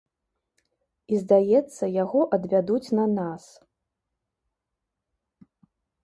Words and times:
І 1.15 1.17
здаецца, 1.23 1.83
яго 2.03 2.21
адвядуць 2.37 2.93
на 2.99 3.05
нас. 3.17 3.43